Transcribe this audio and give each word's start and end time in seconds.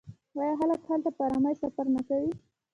آیا 0.39 0.53
خلک 0.59 0.79
هلته 0.89 1.09
په 1.15 1.21
ارامۍ 1.27 1.55
سفر 1.63 1.85
نه 1.95 2.01
کوي؟ 2.09 2.31